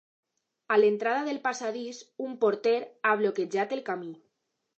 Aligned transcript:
A 0.75 0.77
l'entrada 0.79 1.27
del 1.27 1.39
passadís, 1.43 1.99
un 2.29 2.33
porter 2.45 2.75
ha 3.03 3.13
bloquejat 3.21 3.77
el 3.79 3.85
camí. 3.93 4.11